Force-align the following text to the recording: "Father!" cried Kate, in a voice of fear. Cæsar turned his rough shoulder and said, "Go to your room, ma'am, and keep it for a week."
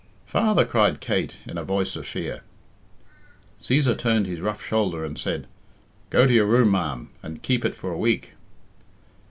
"Father!" 0.25 0.65
cried 0.65 0.99
Kate, 0.99 1.35
in 1.45 1.59
a 1.59 1.63
voice 1.63 1.95
of 1.95 2.07
fear. 2.07 2.41
Cæsar 3.61 3.95
turned 3.95 4.25
his 4.25 4.41
rough 4.41 4.59
shoulder 4.65 5.05
and 5.05 5.15
said, 5.15 5.45
"Go 6.09 6.25
to 6.25 6.33
your 6.33 6.47
room, 6.47 6.71
ma'am, 6.71 7.11
and 7.21 7.43
keep 7.43 7.63
it 7.63 7.75
for 7.75 7.91
a 7.91 7.97
week." 7.99 8.31